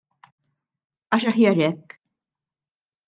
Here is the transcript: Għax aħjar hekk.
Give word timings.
Għax 1.17 1.27
aħjar 1.33 1.61
hekk. 1.67 2.01